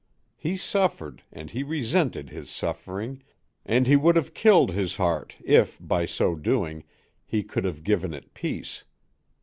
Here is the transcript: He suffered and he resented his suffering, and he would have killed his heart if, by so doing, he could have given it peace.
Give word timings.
He 0.35 0.57
suffered 0.57 1.21
and 1.31 1.51
he 1.51 1.61
resented 1.61 2.31
his 2.31 2.49
suffering, 2.49 3.21
and 3.63 3.85
he 3.85 3.95
would 3.95 4.15
have 4.15 4.33
killed 4.33 4.71
his 4.71 4.95
heart 4.95 5.35
if, 5.45 5.77
by 5.79 6.07
so 6.07 6.33
doing, 6.35 6.85
he 7.23 7.43
could 7.43 7.65
have 7.65 7.83
given 7.83 8.11
it 8.11 8.33
peace. 8.33 8.83